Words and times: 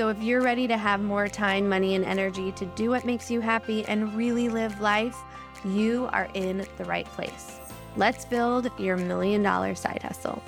So, 0.00 0.08
if 0.08 0.22
you're 0.22 0.40
ready 0.40 0.66
to 0.66 0.78
have 0.78 1.02
more 1.02 1.28
time, 1.28 1.68
money, 1.68 1.94
and 1.94 2.06
energy 2.06 2.52
to 2.52 2.64
do 2.64 2.88
what 2.88 3.04
makes 3.04 3.30
you 3.30 3.42
happy 3.42 3.84
and 3.84 4.14
really 4.14 4.48
live 4.48 4.80
life, 4.80 5.14
you 5.62 6.08
are 6.14 6.26
in 6.32 6.66
the 6.78 6.86
right 6.86 7.04
place. 7.04 7.58
Let's 7.98 8.24
build 8.24 8.70
your 8.78 8.96
million 8.96 9.42
dollar 9.42 9.74
side 9.74 10.02
hustle. 10.02 10.42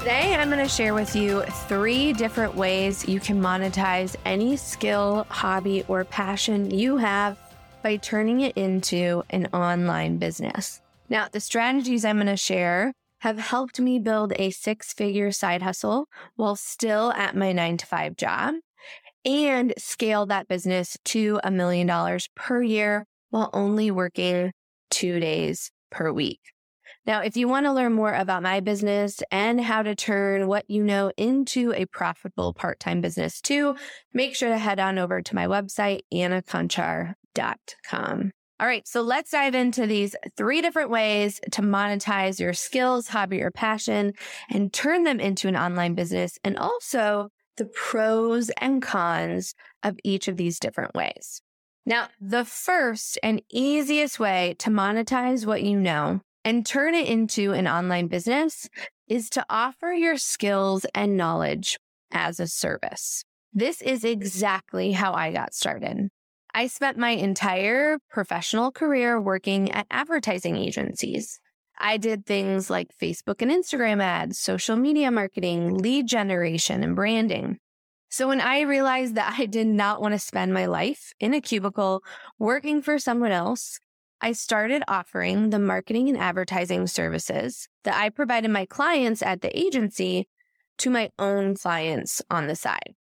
Today, 0.00 0.34
I'm 0.34 0.50
going 0.50 0.58
to 0.58 0.68
share 0.68 0.92
with 0.92 1.14
you 1.14 1.42
three 1.68 2.12
different 2.14 2.56
ways 2.56 3.08
you 3.08 3.20
can 3.20 3.40
monetize 3.40 4.16
any 4.24 4.56
skill, 4.56 5.24
hobby, 5.30 5.84
or 5.86 6.04
passion 6.04 6.72
you 6.72 6.96
have 6.96 7.38
by 7.84 7.94
turning 7.98 8.40
it 8.40 8.56
into 8.56 9.22
an 9.30 9.46
online 9.52 10.18
business. 10.18 10.80
Now, 11.08 11.28
the 11.30 11.40
strategies 11.40 12.04
I'm 12.04 12.16
going 12.16 12.26
to 12.26 12.36
share 12.36 12.92
have 13.20 13.38
helped 13.38 13.80
me 13.80 13.98
build 13.98 14.32
a 14.36 14.50
six 14.50 14.92
figure 14.92 15.32
side 15.32 15.62
hustle 15.62 16.06
while 16.34 16.56
still 16.56 17.12
at 17.12 17.36
my 17.36 17.52
nine 17.52 17.76
to 17.78 17.86
five 17.86 18.16
job 18.16 18.54
and 19.24 19.72
scale 19.78 20.26
that 20.26 20.48
business 20.48 20.96
to 21.04 21.40
a 21.42 21.50
million 21.50 21.86
dollars 21.86 22.28
per 22.34 22.62
year 22.62 23.06
while 23.30 23.50
only 23.52 23.90
working 23.90 24.52
two 24.90 25.18
days 25.20 25.70
per 25.90 26.12
week. 26.12 26.40
Now, 27.06 27.20
if 27.20 27.36
you 27.36 27.46
want 27.46 27.66
to 27.66 27.72
learn 27.72 27.92
more 27.92 28.12
about 28.12 28.42
my 28.42 28.58
business 28.60 29.22
and 29.30 29.60
how 29.60 29.82
to 29.82 29.94
turn 29.94 30.48
what 30.48 30.68
you 30.68 30.82
know 30.82 31.12
into 31.16 31.72
a 31.72 31.86
profitable 31.86 32.52
part 32.52 32.80
time 32.80 33.00
business 33.00 33.40
too, 33.40 33.76
make 34.12 34.34
sure 34.34 34.48
to 34.48 34.58
head 34.58 34.80
on 34.80 34.98
over 34.98 35.22
to 35.22 35.34
my 35.34 35.46
website, 35.46 36.00
annaconchar.com. 36.12 38.32
All 38.58 38.66
right, 38.66 38.88
so 38.88 39.02
let's 39.02 39.32
dive 39.32 39.54
into 39.54 39.86
these 39.86 40.16
three 40.34 40.62
different 40.62 40.88
ways 40.88 41.40
to 41.52 41.60
monetize 41.60 42.40
your 42.40 42.54
skills, 42.54 43.08
hobby, 43.08 43.42
or 43.42 43.50
passion 43.50 44.14
and 44.48 44.72
turn 44.72 45.04
them 45.04 45.20
into 45.20 45.46
an 45.46 45.56
online 45.56 45.94
business, 45.94 46.38
and 46.42 46.56
also 46.56 47.28
the 47.58 47.66
pros 47.66 48.50
and 48.58 48.80
cons 48.80 49.54
of 49.82 49.98
each 50.04 50.26
of 50.26 50.38
these 50.38 50.58
different 50.58 50.94
ways. 50.94 51.42
Now, 51.84 52.08
the 52.18 52.46
first 52.46 53.18
and 53.22 53.42
easiest 53.50 54.18
way 54.18 54.56
to 54.60 54.70
monetize 54.70 55.44
what 55.44 55.62
you 55.62 55.78
know 55.78 56.20
and 56.42 56.64
turn 56.64 56.94
it 56.94 57.08
into 57.08 57.52
an 57.52 57.68
online 57.68 58.06
business 58.06 58.70
is 59.06 59.28
to 59.30 59.44
offer 59.50 59.92
your 59.92 60.16
skills 60.16 60.86
and 60.94 61.16
knowledge 61.16 61.78
as 62.10 62.40
a 62.40 62.46
service. 62.46 63.22
This 63.52 63.82
is 63.82 64.02
exactly 64.02 64.92
how 64.92 65.12
I 65.12 65.32
got 65.32 65.52
started. 65.52 66.08
I 66.56 66.68
spent 66.68 66.96
my 66.96 67.10
entire 67.10 67.98
professional 68.08 68.72
career 68.72 69.20
working 69.20 69.70
at 69.72 69.86
advertising 69.90 70.56
agencies. 70.56 71.38
I 71.78 71.98
did 71.98 72.24
things 72.24 72.70
like 72.70 72.96
Facebook 72.96 73.42
and 73.42 73.50
Instagram 73.50 74.02
ads, 74.02 74.38
social 74.38 74.74
media 74.74 75.10
marketing, 75.10 75.74
lead 75.74 76.06
generation, 76.06 76.82
and 76.82 76.96
branding. 76.96 77.58
So 78.08 78.28
when 78.28 78.40
I 78.40 78.62
realized 78.62 79.16
that 79.16 79.36
I 79.38 79.44
did 79.44 79.66
not 79.66 80.00
want 80.00 80.14
to 80.14 80.18
spend 80.18 80.54
my 80.54 80.64
life 80.64 81.12
in 81.20 81.34
a 81.34 81.42
cubicle 81.42 82.02
working 82.38 82.80
for 82.80 82.98
someone 82.98 83.32
else, 83.32 83.78
I 84.22 84.32
started 84.32 84.82
offering 84.88 85.50
the 85.50 85.58
marketing 85.58 86.08
and 86.08 86.16
advertising 86.16 86.86
services 86.86 87.68
that 87.84 88.00
I 88.00 88.08
provided 88.08 88.50
my 88.50 88.64
clients 88.64 89.20
at 89.20 89.42
the 89.42 89.54
agency 89.54 90.26
to 90.78 90.88
my 90.88 91.10
own 91.18 91.54
clients 91.54 92.22
on 92.30 92.46
the 92.46 92.56
side. 92.56 92.94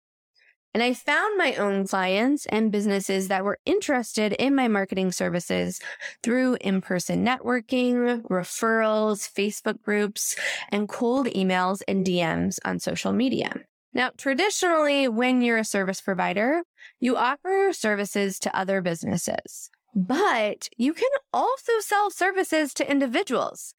And 0.74 0.82
I 0.82 0.94
found 0.94 1.38
my 1.38 1.56
own 1.56 1.86
clients 1.86 2.48
and 2.48 2.72
businesses 2.72 3.28
that 3.28 3.44
were 3.44 3.60
interested 3.66 4.34
in 4.34 4.56
my 4.56 4.68
marketing 4.68 5.12
services 5.12 5.80
through 6.24 6.58
in-person 6.62 7.24
networking, 7.24 8.24
referrals, 8.24 9.32
Facebook 9.32 9.82
groups, 9.84 10.36
and 10.70 10.90
cold 10.90 11.28
emails 11.28 11.82
and 11.88 12.04
DMs 12.04 12.58
on 12.66 12.80
social 12.80 13.14
media. 13.14 13.54
Now, 13.94 14.10
traditionally, 14.18 15.08
when 15.08 15.42
you're 15.44 15.60
a 15.60 15.64
service 15.64 16.02
provider, 16.02 16.64
you 17.00 17.16
offer 17.16 17.50
your 17.50 17.74
services 17.74 18.40
to 18.40 18.58
other 18.58 18.82
businesses, 18.82 19.70
but 19.96 20.68
you 20.78 20.96
can 20.96 21.10
also 21.32 21.74
sell 21.80 22.10
services 22.10 22.74
to 22.74 22.90
individuals. 22.90 23.76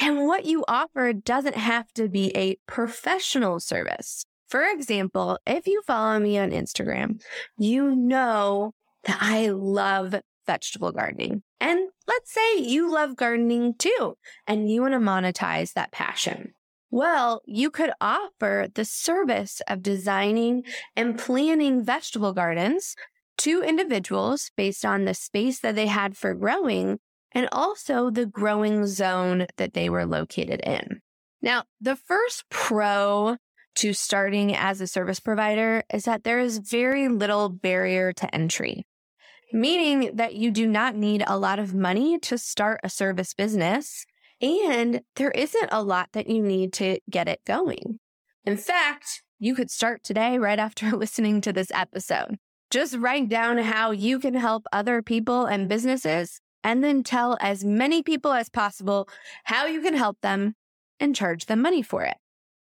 And 0.00 0.26
what 0.26 0.46
you 0.46 0.64
offer 0.66 1.12
doesn't 1.12 1.56
have 1.56 1.92
to 1.94 2.08
be 2.08 2.34
a 2.34 2.56
professional 2.66 3.60
service. 3.60 4.24
For 4.48 4.62
example, 4.62 5.38
if 5.46 5.66
you 5.66 5.82
follow 5.86 6.18
me 6.18 6.38
on 6.38 6.50
Instagram, 6.50 7.20
you 7.58 7.94
know 7.94 8.72
that 9.04 9.18
I 9.20 9.48
love 9.48 10.14
vegetable 10.46 10.92
gardening. 10.92 11.42
And 11.60 11.90
let's 12.06 12.32
say 12.32 12.58
you 12.58 12.90
love 12.90 13.16
gardening 13.16 13.74
too, 13.78 14.16
and 14.46 14.70
you 14.70 14.80
want 14.80 14.94
to 14.94 14.98
monetize 14.98 15.74
that 15.74 15.92
passion. 15.92 16.52
Well, 16.90 17.42
you 17.44 17.70
could 17.70 17.90
offer 18.00 18.68
the 18.74 18.86
service 18.86 19.60
of 19.68 19.82
designing 19.82 20.64
and 20.96 21.18
planning 21.18 21.84
vegetable 21.84 22.32
gardens 22.32 22.96
to 23.38 23.62
individuals 23.62 24.50
based 24.56 24.84
on 24.86 25.04
the 25.04 25.12
space 25.12 25.60
that 25.60 25.74
they 25.74 25.86
had 25.86 26.16
for 26.16 26.34
growing 26.34 26.98
and 27.32 27.48
also 27.52 28.10
the 28.10 28.24
growing 28.24 28.86
zone 28.86 29.46
that 29.58 29.74
they 29.74 29.90
were 29.90 30.06
located 30.06 30.60
in. 30.64 31.02
Now, 31.42 31.64
the 31.80 31.94
first 31.94 32.44
pro 32.48 33.36
to 33.78 33.92
starting 33.92 34.56
as 34.56 34.80
a 34.80 34.88
service 34.88 35.20
provider 35.20 35.84
is 35.92 36.04
that 36.04 36.24
there 36.24 36.40
is 36.40 36.58
very 36.58 37.08
little 37.08 37.48
barrier 37.48 38.12
to 38.12 38.34
entry, 38.34 38.84
meaning 39.52 40.16
that 40.16 40.34
you 40.34 40.50
do 40.50 40.66
not 40.66 40.96
need 40.96 41.22
a 41.26 41.38
lot 41.38 41.60
of 41.60 41.74
money 41.74 42.18
to 42.18 42.36
start 42.36 42.80
a 42.82 42.90
service 42.90 43.34
business. 43.34 44.04
And 44.42 45.02
there 45.14 45.30
isn't 45.30 45.68
a 45.70 45.82
lot 45.82 46.08
that 46.12 46.28
you 46.28 46.42
need 46.42 46.72
to 46.74 46.98
get 47.08 47.28
it 47.28 47.40
going. 47.46 48.00
In 48.44 48.56
fact, 48.56 49.22
you 49.38 49.54
could 49.54 49.70
start 49.70 50.02
today 50.02 50.38
right 50.38 50.58
after 50.58 50.90
listening 50.96 51.40
to 51.42 51.52
this 51.52 51.70
episode. 51.72 52.36
Just 52.72 52.96
write 52.96 53.28
down 53.28 53.58
how 53.58 53.92
you 53.92 54.18
can 54.18 54.34
help 54.34 54.64
other 54.72 55.02
people 55.02 55.46
and 55.46 55.68
businesses, 55.68 56.40
and 56.64 56.82
then 56.82 57.04
tell 57.04 57.38
as 57.40 57.64
many 57.64 58.02
people 58.02 58.32
as 58.32 58.48
possible 58.48 59.08
how 59.44 59.66
you 59.66 59.80
can 59.80 59.94
help 59.94 60.20
them 60.20 60.54
and 60.98 61.14
charge 61.14 61.46
them 61.46 61.62
money 61.62 61.80
for 61.80 62.02
it. 62.02 62.16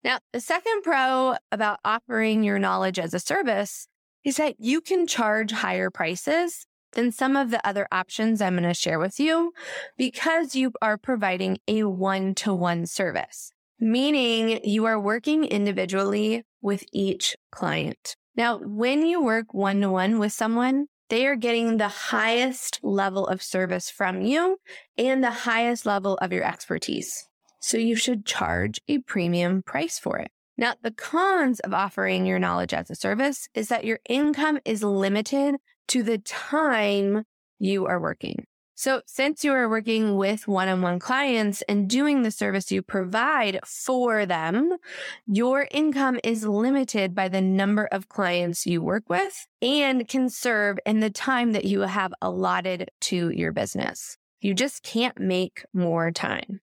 Now, 0.02 0.18
the 0.32 0.40
second 0.40 0.82
pro 0.82 1.36
about 1.52 1.80
offering 1.84 2.42
your 2.42 2.58
knowledge 2.58 2.98
as 2.98 3.12
a 3.12 3.20
service 3.20 3.86
is 4.24 4.36
that 4.36 4.56
you 4.58 4.80
can 4.80 5.06
charge 5.06 5.52
higher 5.52 5.90
prices 5.90 6.66
than 6.92 7.12
some 7.12 7.36
of 7.36 7.50
the 7.50 7.66
other 7.66 7.86
options 7.92 8.40
I'm 8.40 8.54
going 8.56 8.64
to 8.64 8.74
share 8.74 8.98
with 8.98 9.20
you 9.20 9.52
because 9.96 10.54
you 10.54 10.72
are 10.82 10.96
providing 10.98 11.58
a 11.68 11.84
one 11.84 12.34
to 12.36 12.54
one 12.54 12.86
service, 12.86 13.52
meaning 13.78 14.60
you 14.64 14.86
are 14.86 14.98
working 14.98 15.44
individually 15.44 16.44
with 16.62 16.84
each 16.92 17.36
client. 17.52 18.16
Now, 18.36 18.58
when 18.58 19.04
you 19.04 19.22
work 19.22 19.52
one 19.52 19.80
to 19.82 19.90
one 19.90 20.18
with 20.18 20.32
someone, 20.32 20.86
they 21.10 21.26
are 21.26 21.36
getting 21.36 21.76
the 21.76 21.88
highest 21.88 22.80
level 22.82 23.26
of 23.26 23.42
service 23.42 23.90
from 23.90 24.22
you 24.22 24.58
and 24.96 25.22
the 25.22 25.30
highest 25.30 25.84
level 25.84 26.16
of 26.22 26.32
your 26.32 26.44
expertise. 26.44 27.26
So 27.60 27.76
you 27.78 27.94
should 27.94 28.26
charge 28.26 28.80
a 28.88 28.98
premium 28.98 29.62
price 29.62 29.98
for 29.98 30.18
it. 30.18 30.30
Now, 30.56 30.74
the 30.82 30.90
cons 30.90 31.60
of 31.60 31.72
offering 31.72 32.26
your 32.26 32.38
knowledge 32.38 32.74
as 32.74 32.90
a 32.90 32.94
service 32.94 33.48
is 33.54 33.68
that 33.68 33.84
your 33.84 34.00
income 34.08 34.58
is 34.64 34.82
limited 34.82 35.56
to 35.88 36.02
the 36.02 36.18
time 36.18 37.24
you 37.58 37.86
are 37.86 38.00
working. 38.00 38.44
So 38.74 39.02
since 39.06 39.44
you 39.44 39.52
are 39.52 39.68
working 39.68 40.16
with 40.16 40.48
one-on-one 40.48 41.00
clients 41.00 41.62
and 41.68 41.88
doing 41.88 42.22
the 42.22 42.30
service 42.30 42.72
you 42.72 42.80
provide 42.80 43.60
for 43.66 44.24
them, 44.24 44.78
your 45.26 45.68
income 45.70 46.18
is 46.24 46.46
limited 46.46 47.14
by 47.14 47.28
the 47.28 47.42
number 47.42 47.86
of 47.92 48.08
clients 48.08 48.64
you 48.64 48.80
work 48.80 49.04
with 49.10 49.46
and 49.60 50.08
can 50.08 50.30
serve 50.30 50.78
in 50.86 51.00
the 51.00 51.10
time 51.10 51.52
that 51.52 51.66
you 51.66 51.80
have 51.80 52.14
allotted 52.22 52.90
to 53.02 53.30
your 53.30 53.52
business. 53.52 54.16
You 54.40 54.54
just 54.54 54.82
can't 54.82 55.20
make 55.20 55.62
more 55.74 56.10
time. 56.10 56.60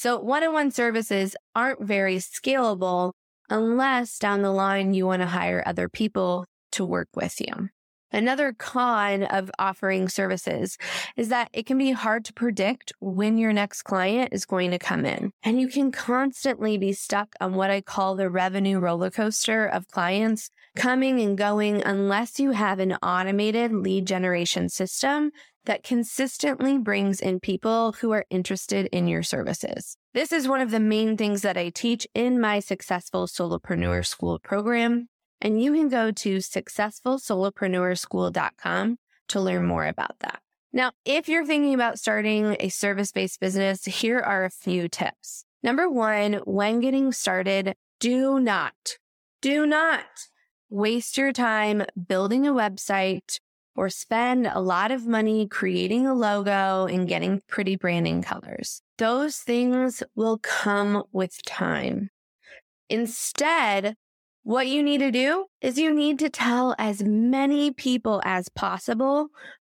So 0.00 0.18
one-on-one 0.18 0.70
services 0.70 1.36
aren't 1.54 1.84
very 1.84 2.16
scalable 2.16 3.12
unless 3.50 4.18
down 4.18 4.40
the 4.40 4.50
line 4.50 4.94
you 4.94 5.04
want 5.04 5.20
to 5.20 5.26
hire 5.26 5.62
other 5.66 5.90
people 5.90 6.46
to 6.72 6.86
work 6.86 7.08
with 7.14 7.38
you. 7.38 7.68
Another 8.12 8.52
con 8.52 9.22
of 9.22 9.50
offering 9.58 10.08
services 10.08 10.76
is 11.16 11.28
that 11.28 11.48
it 11.52 11.66
can 11.66 11.78
be 11.78 11.92
hard 11.92 12.24
to 12.26 12.32
predict 12.32 12.92
when 13.00 13.38
your 13.38 13.52
next 13.52 13.82
client 13.82 14.32
is 14.32 14.44
going 14.44 14.70
to 14.72 14.78
come 14.78 15.04
in. 15.06 15.32
And 15.42 15.60
you 15.60 15.68
can 15.68 15.92
constantly 15.92 16.76
be 16.78 16.92
stuck 16.92 17.34
on 17.40 17.54
what 17.54 17.70
I 17.70 17.80
call 17.80 18.16
the 18.16 18.28
revenue 18.28 18.78
roller 18.78 19.10
coaster 19.10 19.66
of 19.66 19.88
clients 19.88 20.50
coming 20.76 21.20
and 21.20 21.36
going 21.36 21.82
unless 21.82 22.40
you 22.40 22.52
have 22.52 22.78
an 22.78 22.94
automated 22.94 23.72
lead 23.72 24.06
generation 24.06 24.68
system 24.68 25.30
that 25.66 25.82
consistently 25.82 26.78
brings 26.78 27.20
in 27.20 27.38
people 27.38 27.92
who 28.00 28.12
are 28.12 28.24
interested 28.30 28.86
in 28.92 29.06
your 29.06 29.22
services. 29.22 29.96
This 30.14 30.32
is 30.32 30.48
one 30.48 30.60
of 30.60 30.70
the 30.70 30.80
main 30.80 31.16
things 31.16 31.42
that 31.42 31.56
I 31.56 31.68
teach 31.68 32.06
in 32.14 32.40
my 32.40 32.60
Successful 32.60 33.26
Solopreneur 33.26 34.04
School 34.04 34.38
program. 34.38 35.08
And 35.40 35.62
you 35.62 35.72
can 35.72 35.88
go 35.88 36.10
to 36.10 36.38
successfulsolopreneurschool.com 36.38 38.98
to 39.28 39.40
learn 39.40 39.66
more 39.66 39.86
about 39.86 40.18
that. 40.20 40.40
Now, 40.72 40.92
if 41.04 41.28
you're 41.28 41.46
thinking 41.46 41.74
about 41.74 41.98
starting 41.98 42.56
a 42.60 42.68
service 42.68 43.10
based 43.10 43.40
business, 43.40 43.84
here 43.84 44.20
are 44.20 44.44
a 44.44 44.50
few 44.50 44.88
tips. 44.88 45.44
Number 45.62 45.90
one, 45.90 46.34
when 46.44 46.80
getting 46.80 47.12
started, 47.12 47.74
do 47.98 48.40
not, 48.40 48.96
do 49.42 49.66
not 49.66 50.04
waste 50.68 51.18
your 51.18 51.32
time 51.32 51.84
building 52.08 52.46
a 52.46 52.52
website 52.52 53.40
or 53.74 53.88
spend 53.88 54.46
a 54.46 54.60
lot 54.60 54.90
of 54.90 55.06
money 55.06 55.48
creating 55.48 56.06
a 56.06 56.14
logo 56.14 56.86
and 56.86 57.08
getting 57.08 57.40
pretty 57.48 57.76
branding 57.76 58.22
colors. 58.22 58.82
Those 58.98 59.38
things 59.38 60.02
will 60.14 60.38
come 60.38 61.04
with 61.12 61.42
time. 61.44 62.10
Instead, 62.88 63.96
what 64.42 64.66
you 64.66 64.82
need 64.82 64.98
to 64.98 65.10
do 65.10 65.46
is 65.60 65.78
you 65.78 65.94
need 65.94 66.18
to 66.20 66.30
tell 66.30 66.74
as 66.78 67.02
many 67.02 67.70
people 67.70 68.22
as 68.24 68.48
possible 68.48 69.28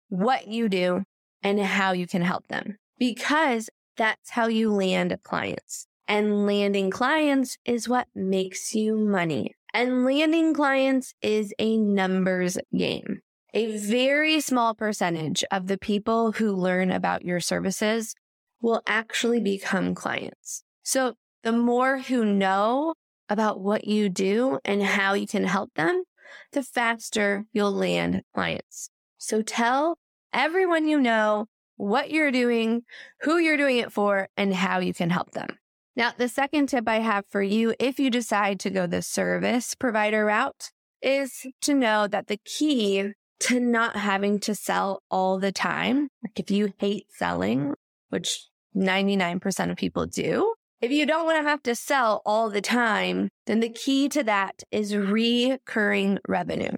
what 0.08 0.48
you 0.48 0.68
do 0.68 1.02
and 1.42 1.60
how 1.60 1.92
you 1.92 2.06
can 2.06 2.22
help 2.22 2.46
them 2.48 2.78
because 2.98 3.68
that's 3.96 4.30
how 4.30 4.46
you 4.46 4.72
land 4.72 5.16
clients. 5.22 5.86
And 6.08 6.46
landing 6.46 6.90
clients 6.90 7.56
is 7.64 7.88
what 7.88 8.08
makes 8.14 8.74
you 8.74 8.96
money. 8.96 9.54
And 9.72 10.04
landing 10.04 10.54
clients 10.54 11.14
is 11.22 11.52
a 11.58 11.76
numbers 11.76 12.58
game. 12.76 13.20
A 13.52 13.76
very 13.78 14.40
small 14.40 14.74
percentage 14.74 15.44
of 15.50 15.66
the 15.66 15.78
people 15.78 16.32
who 16.32 16.52
learn 16.52 16.90
about 16.90 17.24
your 17.24 17.40
services 17.40 18.14
will 18.60 18.82
actually 18.86 19.40
become 19.40 19.94
clients. 19.94 20.64
So 20.82 21.14
the 21.42 21.52
more 21.52 21.98
who 21.98 22.24
know 22.24 22.94
about 23.28 23.60
what 23.60 23.86
you 23.86 24.08
do 24.08 24.58
and 24.64 24.82
how 24.82 25.14
you 25.14 25.26
can 25.26 25.44
help 25.44 25.72
them, 25.74 26.04
the 26.52 26.62
faster 26.62 27.44
you'll 27.52 27.72
land 27.72 28.22
clients. 28.34 28.90
So 29.18 29.42
tell 29.42 29.98
everyone 30.32 30.88
you 30.88 31.00
know 31.00 31.46
what 31.76 32.10
you're 32.10 32.30
doing, 32.30 32.82
who 33.22 33.38
you're 33.38 33.56
doing 33.56 33.78
it 33.78 33.92
for, 33.92 34.28
and 34.36 34.54
how 34.54 34.78
you 34.78 34.94
can 34.94 35.10
help 35.10 35.32
them. 35.32 35.48
Now, 35.96 36.12
the 36.16 36.28
second 36.28 36.68
tip 36.68 36.88
I 36.88 36.98
have 36.98 37.24
for 37.28 37.42
you, 37.42 37.74
if 37.78 37.98
you 37.98 38.10
decide 38.10 38.58
to 38.60 38.70
go 38.70 38.86
the 38.86 39.02
service 39.02 39.74
provider 39.74 40.24
route, 40.26 40.70
is 41.02 41.46
to 41.62 41.74
know 41.74 42.08
that 42.08 42.26
the 42.26 42.40
key 42.44 43.12
to 43.40 43.60
not 43.60 43.96
having 43.96 44.40
to 44.40 44.54
sell 44.54 45.02
all 45.10 45.38
the 45.38 45.52
time, 45.52 46.08
like 46.22 46.38
if 46.40 46.50
you 46.50 46.72
hate 46.78 47.06
selling, 47.10 47.74
which 48.08 48.48
99% 48.74 49.70
of 49.70 49.76
people 49.76 50.06
do, 50.06 50.54
if 50.84 50.92
you 50.92 51.06
don't 51.06 51.24
want 51.24 51.42
to 51.42 51.48
have 51.48 51.62
to 51.62 51.74
sell 51.74 52.20
all 52.26 52.50
the 52.50 52.60
time, 52.60 53.30
then 53.46 53.60
the 53.60 53.70
key 53.70 54.06
to 54.10 54.22
that 54.22 54.62
is 54.70 54.94
recurring 54.94 56.18
revenue. 56.28 56.76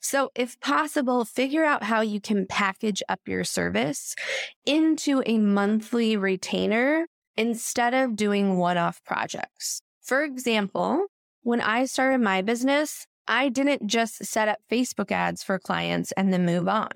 So 0.00 0.30
if 0.34 0.58
possible, 0.60 1.26
figure 1.26 1.62
out 1.62 1.82
how 1.82 2.00
you 2.00 2.22
can 2.22 2.46
package 2.46 3.02
up 3.06 3.20
your 3.26 3.44
service 3.44 4.16
into 4.64 5.22
a 5.26 5.36
monthly 5.36 6.16
retainer 6.16 7.06
instead 7.36 7.92
of 7.92 8.16
doing 8.16 8.56
one-off 8.56 9.04
projects. 9.04 9.82
For 10.00 10.24
example, 10.24 11.04
when 11.42 11.60
I 11.60 11.84
started 11.84 12.22
my 12.22 12.40
business, 12.40 13.06
I 13.26 13.50
didn't 13.50 13.86
just 13.86 14.24
set 14.24 14.48
up 14.48 14.60
Facebook 14.72 15.12
ads 15.12 15.42
for 15.42 15.58
clients 15.58 16.12
and 16.12 16.32
then 16.32 16.46
move 16.46 16.66
on. 16.66 16.88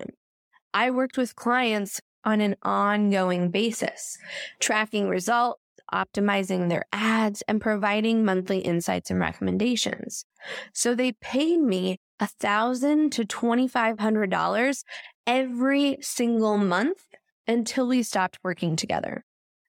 I 0.73 0.89
worked 0.89 1.15
with 1.15 1.35
clients 1.35 2.01
on 2.25 2.41
an 2.41 2.55
ongoing 2.63 3.51
basis, 3.51 4.17
tracking 4.59 5.09
results, 5.09 5.59
optimizing 5.93 6.69
their 6.69 6.85
ads, 6.91 7.43
and 7.47 7.61
providing 7.61 8.25
monthly 8.25 8.59
insights 8.59 9.11
and 9.11 9.19
recommendations. 9.19 10.25
So 10.73 10.95
they 10.95 11.11
paid 11.13 11.59
me 11.59 11.99
a 12.19 12.27
thousand 12.27 13.11
to 13.13 13.25
twenty 13.25 13.67
five 13.67 13.99
hundred 13.99 14.29
dollars 14.29 14.83
every 15.27 15.97
single 16.01 16.57
month 16.57 17.05
until 17.47 17.87
we 17.87 18.03
stopped 18.03 18.39
working 18.43 18.75
together. 18.75 19.23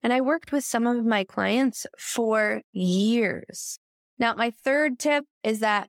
And 0.02 0.12
I 0.12 0.20
worked 0.20 0.52
with 0.52 0.64
some 0.64 0.86
of 0.86 1.04
my 1.04 1.24
clients 1.24 1.86
for 1.98 2.62
years. 2.72 3.78
Now, 4.18 4.34
my 4.34 4.50
third 4.50 4.98
tip 4.98 5.24
is 5.42 5.60
that 5.60 5.88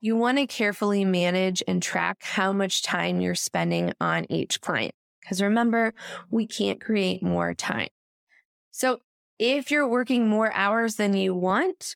you 0.00 0.16
want 0.16 0.38
to 0.38 0.46
carefully 0.46 1.04
manage 1.04 1.62
and 1.66 1.82
track 1.82 2.18
how 2.22 2.52
much 2.52 2.82
time 2.82 3.20
you're 3.20 3.34
spending 3.34 3.92
on 4.00 4.26
each 4.30 4.60
client. 4.60 4.94
Because 5.20 5.42
remember, 5.42 5.94
we 6.30 6.46
can't 6.46 6.80
create 6.80 7.22
more 7.22 7.54
time. 7.54 7.88
So 8.70 8.98
if 9.38 9.70
you're 9.70 9.88
working 9.88 10.28
more 10.28 10.52
hours 10.52 10.96
than 10.96 11.16
you 11.16 11.34
want, 11.34 11.94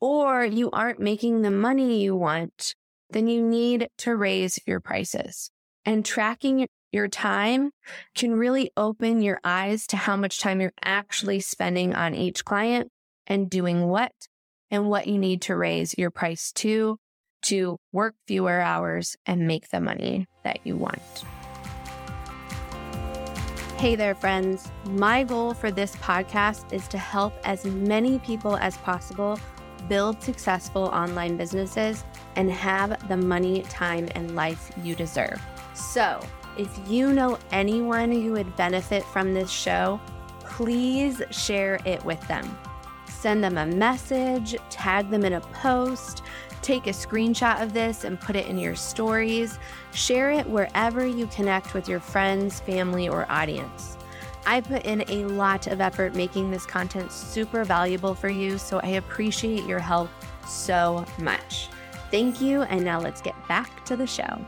or 0.00 0.44
you 0.44 0.70
aren't 0.70 1.00
making 1.00 1.42
the 1.42 1.50
money 1.50 2.02
you 2.02 2.14
want, 2.14 2.74
then 3.10 3.28
you 3.28 3.42
need 3.42 3.88
to 3.98 4.14
raise 4.14 4.58
your 4.66 4.80
prices. 4.80 5.50
And 5.84 6.04
tracking 6.04 6.66
your 6.92 7.08
time 7.08 7.70
can 8.14 8.34
really 8.34 8.70
open 8.76 9.22
your 9.22 9.40
eyes 9.44 9.86
to 9.88 9.96
how 9.96 10.16
much 10.16 10.40
time 10.40 10.60
you're 10.60 10.72
actually 10.82 11.40
spending 11.40 11.94
on 11.94 12.14
each 12.14 12.44
client 12.44 12.90
and 13.26 13.50
doing 13.50 13.86
what 13.86 14.12
and 14.70 14.88
what 14.88 15.06
you 15.06 15.18
need 15.18 15.42
to 15.42 15.56
raise 15.56 15.96
your 15.96 16.10
price 16.10 16.52
to 16.52 16.98
to 17.42 17.78
work 17.92 18.14
fewer 18.26 18.60
hours 18.60 19.16
and 19.24 19.46
make 19.46 19.68
the 19.68 19.80
money 19.80 20.26
that 20.42 20.58
you 20.64 20.76
want. 20.76 21.02
Hey 23.78 23.94
there, 23.94 24.14
friends. 24.14 24.72
My 24.88 25.22
goal 25.22 25.52
for 25.52 25.70
this 25.70 25.94
podcast 25.96 26.72
is 26.72 26.88
to 26.88 26.96
help 26.96 27.34
as 27.44 27.66
many 27.66 28.18
people 28.20 28.56
as 28.56 28.78
possible 28.78 29.38
build 29.86 30.22
successful 30.22 30.84
online 30.84 31.36
businesses 31.36 32.02
and 32.36 32.50
have 32.50 33.06
the 33.06 33.18
money, 33.18 33.60
time, 33.64 34.08
and 34.14 34.34
life 34.34 34.72
you 34.82 34.94
deserve. 34.94 35.38
So, 35.74 36.18
if 36.56 36.70
you 36.88 37.12
know 37.12 37.38
anyone 37.50 38.10
who 38.10 38.32
would 38.32 38.56
benefit 38.56 39.04
from 39.04 39.34
this 39.34 39.50
show, 39.50 40.00
please 40.40 41.20
share 41.30 41.78
it 41.84 42.02
with 42.02 42.26
them. 42.28 42.58
Send 43.10 43.44
them 43.44 43.58
a 43.58 43.66
message, 43.66 44.56
tag 44.70 45.10
them 45.10 45.22
in 45.22 45.34
a 45.34 45.40
post, 45.42 46.22
take 46.66 46.88
a 46.88 46.90
screenshot 46.90 47.62
of 47.62 47.72
this 47.72 48.02
and 48.02 48.20
put 48.20 48.34
it 48.34 48.46
in 48.48 48.58
your 48.58 48.74
stories. 48.74 49.58
Share 49.92 50.32
it 50.32 50.44
wherever 50.48 51.06
you 51.06 51.28
connect 51.28 51.74
with 51.74 51.88
your 51.88 52.00
friends, 52.00 52.58
family, 52.58 53.08
or 53.08 53.24
audience. 53.30 53.96
I 54.46 54.60
put 54.60 54.84
in 54.84 55.04
a 55.08 55.24
lot 55.26 55.68
of 55.68 55.80
effort 55.80 56.16
making 56.16 56.50
this 56.50 56.66
content 56.66 57.12
super 57.12 57.62
valuable 57.62 58.14
for 58.14 58.28
you, 58.28 58.58
so 58.58 58.80
I 58.80 58.88
appreciate 58.88 59.64
your 59.64 59.78
help 59.78 60.10
so 60.44 61.04
much. 61.20 61.68
Thank 62.10 62.40
you, 62.40 62.62
and 62.62 62.84
now 62.84 63.00
let's 63.00 63.20
get 63.20 63.36
back 63.46 63.84
to 63.86 63.96
the 63.96 64.06
show. 64.06 64.44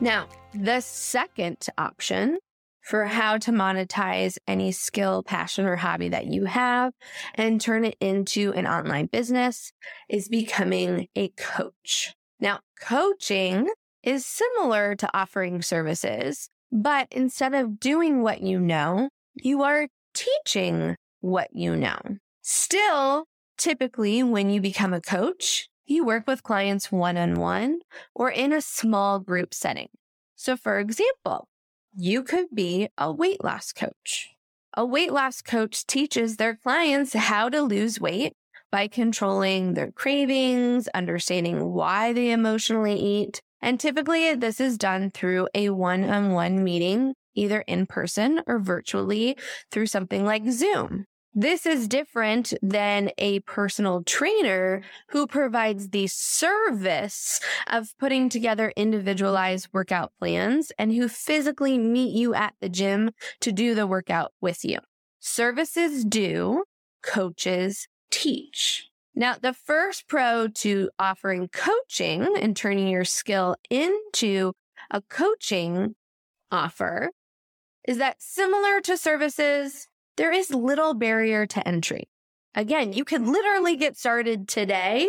Now, 0.00 0.28
the 0.54 0.80
second 0.80 1.66
option 1.76 2.38
for 2.84 3.06
how 3.06 3.38
to 3.38 3.50
monetize 3.50 4.36
any 4.46 4.70
skill, 4.70 5.22
passion, 5.22 5.64
or 5.64 5.76
hobby 5.76 6.10
that 6.10 6.26
you 6.26 6.44
have 6.44 6.92
and 7.34 7.60
turn 7.60 7.84
it 7.84 7.96
into 8.00 8.52
an 8.52 8.66
online 8.66 9.06
business 9.06 9.72
is 10.08 10.28
becoming 10.28 11.08
a 11.16 11.28
coach. 11.30 12.14
Now, 12.40 12.60
coaching 12.80 13.70
is 14.02 14.26
similar 14.26 14.94
to 14.96 15.16
offering 15.16 15.62
services, 15.62 16.50
but 16.70 17.08
instead 17.10 17.54
of 17.54 17.80
doing 17.80 18.22
what 18.22 18.42
you 18.42 18.60
know, 18.60 19.08
you 19.34 19.62
are 19.62 19.88
teaching 20.12 20.96
what 21.20 21.48
you 21.52 21.74
know. 21.74 21.98
Still, 22.42 23.24
typically 23.56 24.22
when 24.22 24.50
you 24.50 24.60
become 24.60 24.92
a 24.92 25.00
coach, 25.00 25.68
you 25.86 26.04
work 26.04 26.26
with 26.26 26.42
clients 26.42 26.92
one 26.92 27.16
on 27.16 27.34
one 27.34 27.80
or 28.14 28.30
in 28.30 28.52
a 28.52 28.60
small 28.60 29.18
group 29.20 29.54
setting. 29.54 29.88
So, 30.34 30.56
for 30.56 30.78
example, 30.78 31.48
you 31.96 32.22
could 32.22 32.46
be 32.52 32.88
a 32.98 33.12
weight 33.12 33.42
loss 33.44 33.72
coach. 33.72 34.30
A 34.76 34.84
weight 34.84 35.12
loss 35.12 35.40
coach 35.42 35.86
teaches 35.86 36.36
their 36.36 36.56
clients 36.56 37.12
how 37.14 37.48
to 37.48 37.62
lose 37.62 38.00
weight 38.00 38.32
by 38.72 38.88
controlling 38.88 39.74
their 39.74 39.92
cravings, 39.92 40.88
understanding 40.88 41.72
why 41.72 42.12
they 42.12 42.32
emotionally 42.32 42.98
eat. 42.98 43.40
And 43.62 43.78
typically, 43.78 44.34
this 44.34 44.60
is 44.60 44.76
done 44.76 45.12
through 45.12 45.48
a 45.54 45.70
one 45.70 46.04
on 46.04 46.32
one 46.32 46.64
meeting, 46.64 47.14
either 47.34 47.60
in 47.60 47.86
person 47.86 48.42
or 48.46 48.58
virtually 48.58 49.36
through 49.70 49.86
something 49.86 50.24
like 50.24 50.50
Zoom. 50.50 51.06
This 51.36 51.66
is 51.66 51.88
different 51.88 52.54
than 52.62 53.10
a 53.18 53.40
personal 53.40 54.04
trainer 54.04 54.82
who 55.08 55.26
provides 55.26 55.88
the 55.88 56.06
service 56.06 57.40
of 57.66 57.92
putting 57.98 58.28
together 58.28 58.72
individualized 58.76 59.66
workout 59.72 60.12
plans 60.20 60.70
and 60.78 60.92
who 60.92 61.08
physically 61.08 61.76
meet 61.76 62.14
you 62.14 62.34
at 62.34 62.54
the 62.60 62.68
gym 62.68 63.10
to 63.40 63.50
do 63.50 63.74
the 63.74 63.84
workout 63.84 64.32
with 64.40 64.64
you. 64.64 64.78
Services 65.18 66.04
do, 66.04 66.62
coaches 67.02 67.88
teach. 68.12 68.88
Now, 69.16 69.34
the 69.40 69.54
first 69.54 70.06
pro 70.06 70.46
to 70.46 70.90
offering 71.00 71.48
coaching 71.48 72.28
and 72.40 72.56
turning 72.56 72.86
your 72.86 73.04
skill 73.04 73.56
into 73.70 74.52
a 74.88 75.00
coaching 75.02 75.96
offer 76.52 77.10
is 77.88 77.98
that 77.98 78.22
similar 78.22 78.80
to 78.82 78.96
services, 78.96 79.88
there 80.16 80.32
is 80.32 80.50
little 80.50 80.94
barrier 80.94 81.46
to 81.46 81.66
entry. 81.66 82.08
Again, 82.54 82.92
you 82.92 83.04
can 83.04 83.32
literally 83.32 83.76
get 83.76 83.96
started 83.96 84.48
today. 84.48 85.08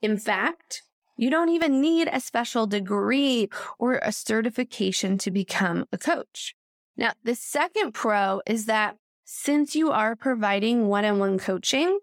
In 0.00 0.16
fact, 0.16 0.82
you 1.16 1.28
don't 1.28 1.50
even 1.50 1.80
need 1.80 2.08
a 2.10 2.20
special 2.20 2.66
degree 2.66 3.50
or 3.78 4.00
a 4.02 4.12
certification 4.12 5.18
to 5.18 5.30
become 5.30 5.84
a 5.92 5.98
coach. 5.98 6.54
Now, 6.96 7.12
the 7.22 7.34
second 7.34 7.92
pro 7.92 8.40
is 8.46 8.66
that 8.66 8.96
since 9.24 9.76
you 9.76 9.90
are 9.90 10.16
providing 10.16 10.88
one 10.88 11.04
on 11.04 11.18
one 11.18 11.38
coaching 11.38 11.98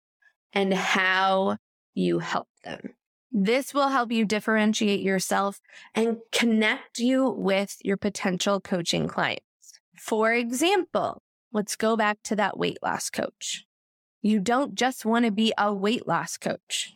and 0.52 0.74
how 0.74 1.58
you 1.94 2.18
help 2.18 2.48
them. 2.64 2.94
This 3.32 3.72
will 3.72 3.88
help 3.88 4.10
you 4.10 4.24
differentiate 4.24 5.00
yourself 5.00 5.60
and 5.94 6.18
connect 6.32 6.98
you 6.98 7.30
with 7.30 7.76
your 7.82 7.96
potential 7.96 8.60
coaching 8.60 9.06
clients. 9.06 9.44
For 9.96 10.32
example, 10.32 11.22
let's 11.52 11.76
go 11.76 11.96
back 11.96 12.18
to 12.24 12.36
that 12.36 12.58
weight 12.58 12.78
loss 12.82 13.08
coach. 13.08 13.66
You 14.20 14.40
don't 14.40 14.74
just 14.74 15.04
want 15.04 15.26
to 15.26 15.30
be 15.30 15.52
a 15.56 15.72
weight 15.72 16.08
loss 16.08 16.36
coach. 16.36 16.94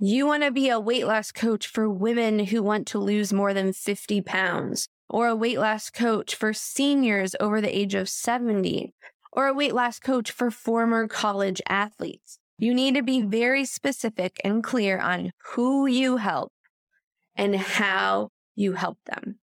You 0.00 0.26
want 0.26 0.42
to 0.42 0.50
be 0.50 0.70
a 0.70 0.80
weight 0.80 1.06
loss 1.06 1.30
coach 1.30 1.66
for 1.66 1.88
women 1.88 2.46
who 2.46 2.62
want 2.62 2.86
to 2.88 2.98
lose 2.98 3.32
more 3.32 3.54
than 3.54 3.72
50 3.72 4.22
pounds, 4.22 4.88
or 5.08 5.28
a 5.28 5.36
weight 5.36 5.58
loss 5.58 5.90
coach 5.90 6.34
for 6.34 6.52
seniors 6.52 7.36
over 7.38 7.60
the 7.60 7.76
age 7.76 7.94
of 7.94 8.08
70, 8.08 8.92
or 9.32 9.46
a 9.46 9.54
weight 9.54 9.74
loss 9.74 9.98
coach 9.98 10.30
for 10.30 10.50
former 10.50 11.06
college 11.06 11.60
athletes. 11.68 12.38
You 12.64 12.72
need 12.72 12.94
to 12.94 13.02
be 13.02 13.20
very 13.20 13.66
specific 13.66 14.40
and 14.42 14.64
clear 14.64 14.98
on 14.98 15.32
who 15.52 15.84
you 15.84 16.16
help 16.16 16.50
and 17.36 17.54
how 17.56 18.30
you 18.54 18.72
help 18.72 18.96
them. 19.04 19.38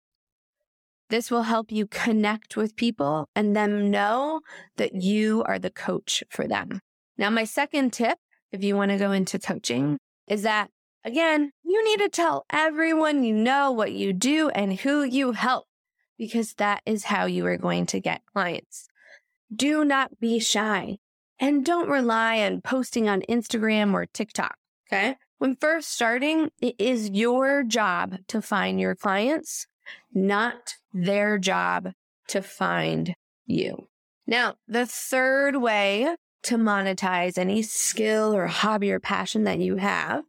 This 1.09 1.29
will 1.29 1.43
help 1.43 1.69
you 1.69 1.85
connect 1.85 2.55
with 2.55 2.77
people 2.77 3.27
and 3.35 3.53
them 3.53 3.91
know 3.91 4.39
that 4.77 4.95
you 4.95 5.43
are 5.45 5.59
the 5.59 5.69
coach 5.69 6.23
for 6.29 6.47
them. 6.47 6.79
Now, 7.17 7.29
my 7.29 7.43
second 7.43 7.91
tip, 7.91 8.19
if 8.53 8.63
you 8.63 8.77
want 8.77 8.91
to 8.91 8.97
go 8.97 9.11
into 9.11 9.37
coaching, 9.37 9.97
is 10.25 10.43
that 10.43 10.69
again, 11.03 11.51
you 11.65 11.83
need 11.83 11.99
to 11.99 12.07
tell 12.07 12.45
everyone 12.49 13.25
you 13.25 13.33
know 13.33 13.69
what 13.69 13.91
you 13.91 14.13
do 14.13 14.47
and 14.51 14.79
who 14.79 15.03
you 15.03 15.33
help 15.33 15.65
because 16.17 16.53
that 16.53 16.81
is 16.85 17.03
how 17.03 17.25
you 17.25 17.45
are 17.47 17.57
going 17.57 17.85
to 17.87 17.99
get 17.99 18.21
clients. 18.33 18.87
Do 19.53 19.83
not 19.83 20.21
be 20.21 20.39
shy. 20.39 20.99
And 21.39 21.65
don't 21.65 21.89
rely 21.89 22.41
on 22.41 22.61
posting 22.61 23.07
on 23.07 23.21
Instagram 23.29 23.93
or 23.93 24.05
TikTok. 24.05 24.55
Okay. 24.91 25.15
When 25.37 25.55
first 25.55 25.89
starting, 25.89 26.51
it 26.61 26.75
is 26.77 27.09
your 27.11 27.63
job 27.63 28.17
to 28.27 28.41
find 28.41 28.79
your 28.79 28.95
clients, 28.95 29.67
not 30.13 30.75
their 30.93 31.37
job 31.37 31.91
to 32.27 32.41
find 32.41 33.15
you. 33.45 33.87
Now, 34.27 34.55
the 34.67 34.85
third 34.85 35.55
way 35.55 36.15
to 36.43 36.57
monetize 36.57 37.37
any 37.37 37.61
skill 37.61 38.33
or 38.35 38.47
hobby 38.47 38.91
or 38.91 38.99
passion 38.99 39.43
that 39.45 39.59
you 39.59 39.77
have 39.77 40.23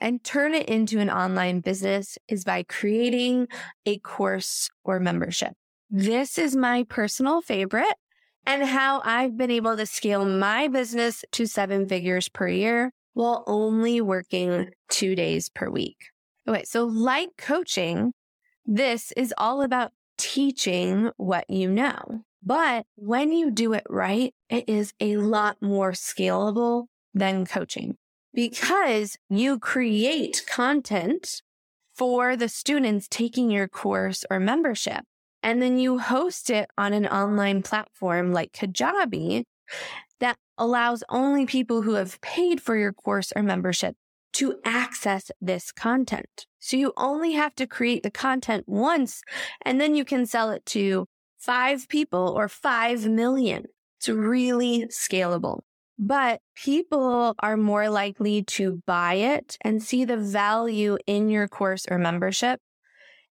and 0.00 0.22
turn 0.22 0.54
it 0.54 0.68
into 0.68 0.98
an 0.98 1.10
online 1.10 1.60
business 1.60 2.18
is 2.28 2.44
by 2.44 2.62
creating 2.62 3.48
a 3.86 3.98
course 3.98 4.70
or 4.84 4.98
membership. 4.98 5.52
This 5.90 6.38
is 6.38 6.56
my 6.56 6.84
personal 6.88 7.42
favorite 7.42 7.96
and 8.46 8.64
how 8.64 9.00
I've 9.04 9.36
been 9.36 9.50
able 9.50 9.76
to 9.76 9.86
scale 9.86 10.24
my 10.24 10.68
business 10.68 11.24
to 11.32 11.46
seven 11.46 11.88
figures 11.88 12.28
per 12.28 12.48
year 12.48 12.92
while 13.14 13.44
only 13.46 14.00
working 14.00 14.70
two 14.88 15.14
days 15.14 15.48
per 15.48 15.68
week. 15.68 15.96
Okay. 16.48 16.64
So 16.64 16.84
like 16.84 17.30
coaching, 17.38 18.12
this 18.66 19.12
is 19.12 19.34
all 19.38 19.62
about 19.62 19.92
teaching 20.18 21.10
what 21.16 21.48
you 21.48 21.70
know. 21.70 22.24
But 22.44 22.86
when 22.96 23.32
you 23.32 23.50
do 23.50 23.72
it 23.72 23.84
right, 23.88 24.34
it 24.48 24.68
is 24.68 24.92
a 24.98 25.16
lot 25.16 25.56
more 25.60 25.92
scalable 25.92 26.86
than 27.14 27.46
coaching 27.46 27.96
because 28.34 29.16
you 29.28 29.58
create 29.58 30.44
content 30.48 31.42
for 31.94 32.36
the 32.36 32.48
students 32.48 33.06
taking 33.08 33.50
your 33.50 33.68
course 33.68 34.24
or 34.30 34.40
membership 34.40 35.04
and 35.42 35.60
then 35.60 35.78
you 35.78 35.98
host 35.98 36.50
it 36.50 36.70
on 36.78 36.92
an 36.92 37.06
online 37.06 37.62
platform 37.62 38.32
like 38.32 38.52
Kajabi 38.52 39.44
that 40.20 40.36
allows 40.56 41.02
only 41.08 41.46
people 41.46 41.82
who 41.82 41.94
have 41.94 42.20
paid 42.20 42.60
for 42.60 42.76
your 42.76 42.92
course 42.92 43.32
or 43.34 43.42
membership 43.42 43.96
to 44.34 44.58
access 44.64 45.30
this 45.40 45.72
content. 45.72 46.46
So 46.58 46.76
you 46.76 46.92
only 46.96 47.32
have 47.32 47.54
to 47.56 47.66
create 47.66 48.02
the 48.02 48.10
content 48.10 48.64
once 48.66 49.22
and 49.62 49.80
then 49.80 49.94
you 49.94 50.04
can 50.04 50.26
sell 50.26 50.50
it 50.50 50.64
to 50.66 51.06
five 51.38 51.88
people 51.88 52.32
or 52.36 52.48
five 52.48 53.06
million. 53.06 53.64
It's 53.98 54.08
really 54.08 54.86
scalable. 54.86 55.60
But 55.98 56.40
people 56.56 57.34
are 57.38 57.56
more 57.56 57.88
likely 57.88 58.42
to 58.44 58.82
buy 58.86 59.14
it 59.14 59.58
and 59.60 59.82
see 59.82 60.04
the 60.04 60.16
value 60.16 60.96
in 61.06 61.28
your 61.28 61.48
course 61.48 61.86
or 61.90 61.98
membership 61.98 62.60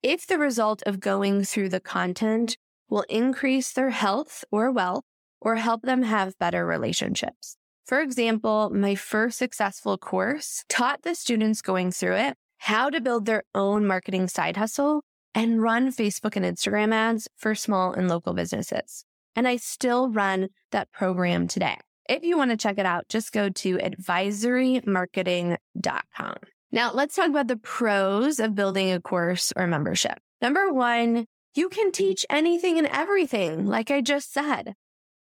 if 0.05 0.27
the 0.27 0.39
result 0.39 0.83
of 0.85 1.01
going 1.01 1.45
through 1.45 1.71
the 1.71 1.81
content 1.81 2.59
will 2.91 3.07
increase 3.09 3.73
their 3.73 3.89
health 3.89 4.45
or 4.51 4.71
wealth 4.71 5.05
or 5.41 5.57
help 5.57 5.81
them 5.81 6.03
have 6.03 6.39
better 6.39 6.67
relationships. 6.67 7.57
For 7.87 8.03
example, 8.03 8.69
my 8.71 8.97
first 8.97 9.39
successful 9.39 9.97
course 9.97 10.63
taught 10.69 11.01
the 11.03 11.15
students 11.15 11.63
going 11.63 11.91
through 11.91 12.17
it 12.17 12.37
how 12.59 12.91
to 12.91 13.01
build 13.01 13.25
their 13.25 13.45
own 13.55 13.87
marketing 13.87 14.29
side 14.29 14.59
hustle 14.59 15.01
and 15.35 15.63
run 15.63 15.91
Facebook 15.91 16.37
and 16.37 16.45
Instagram 16.45 16.93
ads 16.93 17.27
for 17.37 17.55
small 17.55 17.95
and 17.95 18.07
local 18.09 18.35
businesses. 18.35 19.07
And 19.35 19.49
I 19.49 19.57
still 19.57 20.11
run 20.11 20.49
that 20.71 20.93
program 20.93 21.49
today. 21.49 21.79
If 22.11 22.25
you 22.25 22.37
want 22.37 22.51
to 22.51 22.59
check 22.59 22.77
it 22.79 22.85
out, 22.85 23.09
just 23.09 23.33
go 23.33 23.49
to 23.49 23.79
advisorymarketing.com. 23.79 26.35
Now, 26.75 26.91
let's 26.93 27.15
talk 27.15 27.29
about 27.29 27.47
the 27.47 27.57
pros 27.57 28.41
of 28.41 28.57
building 28.57 28.91
a 28.91 29.01
course 29.01 29.53
or 29.55 29.69
membership. 29.69 30.19
Number 30.43 30.73
one, 30.73 31.27
you 31.55 31.69
can 31.69 31.93
teach 31.93 32.27
anything 32.29 32.79
and 32.79 32.89
everything, 32.89 33.67
like 33.67 33.93
I 33.93 34.01
just 34.01 34.33
said. 34.33 34.75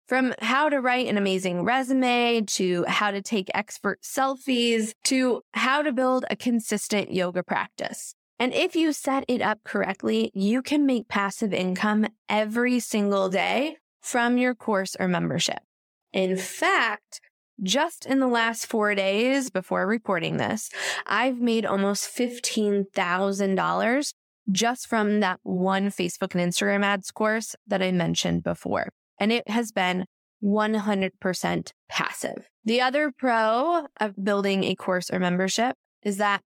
From 0.07 0.33
how 0.39 0.69
to 0.69 0.81
write 0.81 1.09
an 1.09 1.19
amazing 1.19 1.65
resume 1.65 2.43
to 2.43 2.85
how 2.87 3.11
to 3.11 3.21
take 3.21 3.51
expert 3.53 4.03
selfies 4.03 4.93
to 5.07 5.43
how 5.53 5.83
to 5.83 5.91
build 5.91 6.25
a 6.31 6.37
consistent 6.37 7.13
yoga 7.13 7.43
practice. 7.43 8.15
And 8.39 8.55
if 8.55 8.77
you 8.77 8.93
set 8.93 9.25
it 9.27 9.43
up 9.43 9.59
correctly, 9.65 10.31
you 10.33 10.63
can 10.63 10.87
make 10.87 11.09
passive 11.09 11.53
income 11.53 12.07
every 12.29 12.79
single 12.79 13.29
day 13.29 13.77
from 14.01 14.39
your 14.39 14.55
course 14.55 14.95
or 15.01 15.09
membership. 15.09 15.59
In 16.13 16.37
fact, 16.37 17.21
just 17.63 18.07
in 18.07 18.21
the 18.21 18.29
last 18.29 18.67
four 18.67 18.95
days 18.95 19.51
before 19.51 19.87
reporting 19.87 20.37
this, 20.37 20.71
I've 21.07 21.41
made 21.41 21.67
almost 21.67 22.17
$15,000 22.17 24.15
just 24.51 24.87
from 24.87 25.21
that 25.21 25.39
one 25.43 25.89
Facebook 25.89 26.35
and 26.35 26.53
Instagram 26.53 26.85
ads 26.85 27.11
course 27.11 27.55
that 27.67 27.83
I 27.83 27.93
mentioned 27.93 28.43
before 28.43 28.89
and 29.21 29.31
it 29.31 29.49
has 29.49 29.71
been 29.71 30.07
100% 30.43 31.73
passive. 31.89 32.49
The 32.65 32.81
other 32.81 33.13
pro 33.17 33.87
of 34.01 34.25
building 34.25 34.65
a 34.65 34.75
course 34.75 35.11
or 35.11 35.21
membership 35.21 35.77
is 36.03 36.17
that 36.17 36.41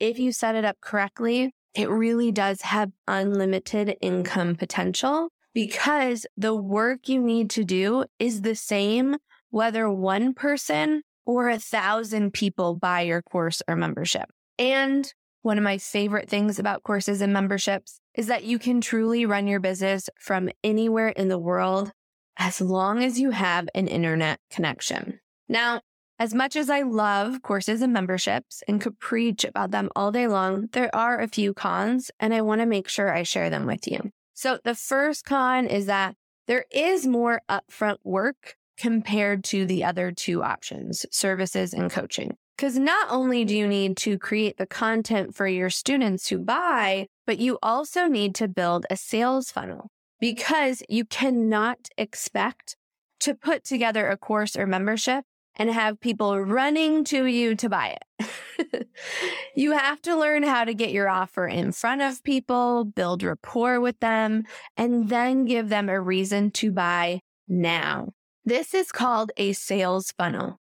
if 0.00 0.18
you 0.18 0.32
set 0.32 0.56
it 0.56 0.64
up 0.64 0.76
correctly, 0.80 1.52
it 1.74 1.88
really 1.88 2.32
does 2.32 2.62
have 2.62 2.90
unlimited 3.06 3.96
income 4.00 4.56
potential 4.56 5.28
because 5.54 6.26
the 6.36 6.54
work 6.54 7.08
you 7.08 7.22
need 7.22 7.48
to 7.50 7.64
do 7.64 8.04
is 8.18 8.42
the 8.42 8.54
same 8.54 9.16
whether 9.50 9.90
one 9.90 10.34
person 10.34 11.02
or 11.24 11.48
a 11.48 11.58
thousand 11.58 12.32
people 12.32 12.76
buy 12.76 13.02
your 13.02 13.22
course 13.22 13.62
or 13.66 13.76
membership. 13.76 14.30
And 14.58 15.12
one 15.42 15.58
of 15.58 15.64
my 15.64 15.78
favorite 15.78 16.28
things 16.28 16.58
about 16.58 16.82
courses 16.82 17.20
and 17.20 17.32
memberships 17.32 18.00
is 18.14 18.26
that 18.26 18.44
you 18.44 18.58
can 18.58 18.80
truly 18.80 19.26
run 19.26 19.46
your 19.46 19.60
business 19.60 20.08
from 20.18 20.50
anywhere 20.64 21.08
in 21.08 21.28
the 21.28 21.38
world 21.38 21.92
as 22.38 22.60
long 22.60 23.02
as 23.02 23.18
you 23.18 23.30
have 23.30 23.68
an 23.74 23.88
internet 23.88 24.40
connection. 24.50 25.20
Now, 25.48 25.80
as 26.18 26.32
much 26.32 26.56
as 26.56 26.70
I 26.70 26.80
love 26.80 27.42
courses 27.42 27.82
and 27.82 27.92
memberships 27.92 28.62
and 28.66 28.80
could 28.80 28.98
preach 28.98 29.44
about 29.44 29.70
them 29.70 29.90
all 29.94 30.10
day 30.10 30.26
long, 30.26 30.68
there 30.72 30.94
are 30.94 31.20
a 31.20 31.28
few 31.28 31.52
cons 31.52 32.10
and 32.18 32.32
I 32.32 32.40
want 32.40 32.60
to 32.60 32.66
make 32.66 32.88
sure 32.88 33.14
I 33.14 33.22
share 33.22 33.50
them 33.50 33.66
with 33.66 33.86
you. 33.86 34.10
So 34.32 34.58
the 34.64 34.74
first 34.74 35.24
con 35.24 35.66
is 35.66 35.86
that 35.86 36.14
there 36.46 36.64
is 36.70 37.06
more 37.06 37.42
upfront 37.48 37.98
work 38.02 38.56
compared 38.76 39.44
to 39.44 39.66
the 39.66 39.84
other 39.84 40.12
two 40.12 40.42
options, 40.42 41.06
services 41.10 41.72
and 41.72 41.84
mm-hmm. 41.84 42.00
coaching. 42.00 42.36
Because 42.56 42.78
not 42.78 43.08
only 43.10 43.44
do 43.44 43.56
you 43.56 43.68
need 43.68 43.98
to 43.98 44.18
create 44.18 44.56
the 44.56 44.66
content 44.66 45.34
for 45.34 45.46
your 45.46 45.68
students 45.68 46.28
who 46.28 46.38
buy, 46.38 47.06
but 47.26 47.38
you 47.38 47.58
also 47.62 48.06
need 48.06 48.34
to 48.36 48.48
build 48.48 48.86
a 48.88 48.96
sales 48.96 49.50
funnel 49.50 49.90
because 50.20 50.82
you 50.88 51.04
cannot 51.04 51.88
expect 51.98 52.76
to 53.20 53.34
put 53.34 53.64
together 53.64 54.08
a 54.08 54.16
course 54.16 54.56
or 54.56 54.66
membership 54.66 55.24
and 55.56 55.70
have 55.70 56.00
people 56.00 56.38
running 56.40 57.04
to 57.04 57.26
you 57.26 57.54
to 57.56 57.68
buy 57.68 57.96
it. 58.18 58.88
you 59.56 59.72
have 59.72 60.00
to 60.02 60.16
learn 60.16 60.42
how 60.42 60.64
to 60.64 60.74
get 60.74 60.92
your 60.92 61.08
offer 61.08 61.46
in 61.46 61.72
front 61.72 62.02
of 62.02 62.22
people, 62.22 62.84
build 62.84 63.22
rapport 63.22 63.80
with 63.80 63.98
them, 64.00 64.44
and 64.76 65.08
then 65.08 65.44
give 65.44 65.68
them 65.68 65.88
a 65.88 66.00
reason 66.00 66.50
to 66.50 66.70
buy 66.70 67.20
now. 67.48 68.12
This 68.46 68.72
is 68.74 68.92
called 68.92 69.32
a 69.36 69.52
sales 69.54 70.12
funnel. 70.12 70.60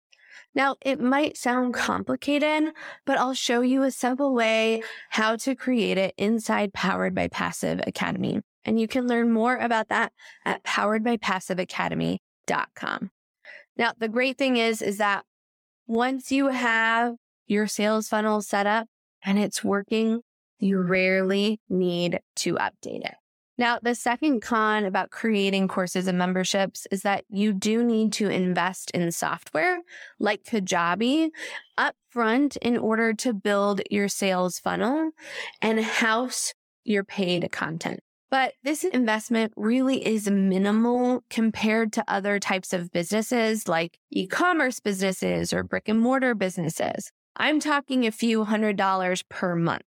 Now, 0.55 0.77
it 0.81 1.01
might 1.01 1.35
sound 1.35 1.73
complicated, 1.73 2.71
but 3.05 3.19
I'll 3.19 3.33
show 3.33 3.59
you 3.59 3.83
a 3.83 3.91
simple 3.91 4.33
way 4.33 4.81
how 5.09 5.35
to 5.35 5.53
create 5.53 5.97
it 5.97 6.13
inside 6.17 6.73
Powered 6.73 7.13
by 7.13 7.27
Passive 7.27 7.81
Academy. 7.85 8.39
And 8.63 8.79
you 8.79 8.87
can 8.87 9.05
learn 9.05 9.33
more 9.33 9.57
about 9.57 9.89
that 9.89 10.13
at 10.45 10.63
poweredbypassiveacademy.com. 10.63 13.11
Now, 13.75 13.91
the 13.97 14.07
great 14.07 14.37
thing 14.37 14.55
is, 14.55 14.81
is 14.81 14.97
that 14.99 15.25
once 15.85 16.31
you 16.31 16.47
have 16.47 17.15
your 17.47 17.67
sales 17.67 18.07
funnel 18.07 18.41
set 18.41 18.65
up 18.65 18.87
and 19.25 19.37
it's 19.37 19.61
working, 19.61 20.21
you 20.57 20.79
rarely 20.79 21.59
need 21.67 22.21
to 22.37 22.53
update 22.53 23.03
it. 23.03 23.15
Now, 23.57 23.77
the 23.81 23.93
second 23.93 24.41
con 24.41 24.85
about 24.85 25.11
creating 25.11 25.67
courses 25.67 26.07
and 26.07 26.17
memberships 26.17 26.87
is 26.91 27.03
that 27.03 27.23
you 27.29 27.53
do 27.53 27.83
need 27.83 28.11
to 28.13 28.29
invest 28.29 28.89
in 28.91 29.11
software 29.11 29.79
like 30.19 30.43
Kajabi 30.43 31.29
upfront 31.77 32.57
in 32.57 32.77
order 32.77 33.13
to 33.13 33.33
build 33.33 33.81
your 33.91 34.07
sales 34.07 34.57
funnel 34.57 35.11
and 35.61 35.79
house 35.79 36.53
your 36.83 37.03
paid 37.03 37.51
content. 37.51 37.99
But 38.31 38.53
this 38.63 38.83
investment 38.83 39.53
really 39.55 40.03
is 40.03 40.27
minimal 40.27 41.23
compared 41.29 41.93
to 41.93 42.03
other 42.07 42.39
types 42.39 42.73
of 42.73 42.91
businesses 42.91 43.67
like 43.67 43.99
e-commerce 44.09 44.79
businesses 44.79 45.53
or 45.53 45.61
brick 45.61 45.87
and 45.87 45.99
mortar 45.99 46.33
businesses. 46.33 47.11
I'm 47.35 47.59
talking 47.59 48.07
a 48.07 48.11
few 48.11 48.43
hundred 48.43 48.75
dollars 48.75 49.23
per 49.29 49.55
month. 49.55 49.83